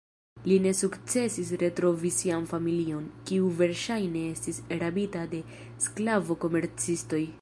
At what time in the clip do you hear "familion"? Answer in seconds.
2.53-3.03